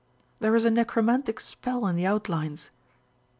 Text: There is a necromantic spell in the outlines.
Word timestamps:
There 0.39 0.55
is 0.55 0.65
a 0.65 0.71
necromantic 0.71 1.39
spell 1.39 1.85
in 1.85 1.95
the 1.95 2.07
outlines. 2.07 2.71